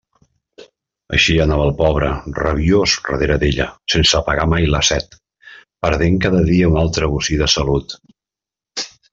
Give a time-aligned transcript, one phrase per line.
[1.17, 2.07] Així anava el pobre,
[2.37, 3.67] rabiós darrere d'ella,
[3.97, 5.17] sense apagar mai la set,
[5.87, 7.99] perdent cada dia un altre bocí de salut.